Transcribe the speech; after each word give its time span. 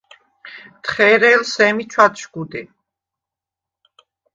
თხე̄რე̄ლ 0.83 1.41
სემი 1.51 1.85
ჩვადშგუდე. 1.91 2.61